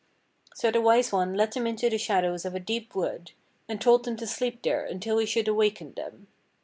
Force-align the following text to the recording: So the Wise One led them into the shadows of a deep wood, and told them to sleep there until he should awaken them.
So 0.55 0.71
the 0.71 0.81
Wise 0.81 1.11
One 1.11 1.35
led 1.35 1.53
them 1.53 1.67
into 1.67 1.87
the 1.87 1.99
shadows 1.99 2.43
of 2.43 2.55
a 2.55 2.59
deep 2.59 2.95
wood, 2.95 3.33
and 3.69 3.79
told 3.79 4.03
them 4.03 4.17
to 4.17 4.25
sleep 4.25 4.63
there 4.63 4.83
until 4.83 5.19
he 5.19 5.27
should 5.27 5.47
awaken 5.47 5.93
them. 5.93 6.25